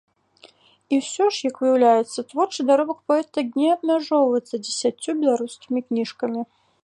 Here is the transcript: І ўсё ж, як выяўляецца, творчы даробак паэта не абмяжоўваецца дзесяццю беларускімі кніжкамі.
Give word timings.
І 0.93 0.97
ўсё 1.01 1.25
ж, 1.35 1.41
як 1.49 1.59
выяўляецца, 1.65 2.25
творчы 2.31 2.61
даробак 2.71 2.99
паэта 3.13 3.39
не 3.61 3.67
абмяжоўваецца 3.75 4.55
дзесяццю 4.65 5.11
беларускімі 5.23 5.79
кніжкамі. 5.89 6.41